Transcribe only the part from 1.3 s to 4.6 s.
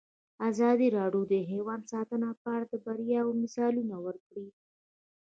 د حیوان ساتنه په اړه د بریاوو مثالونه ورکړي.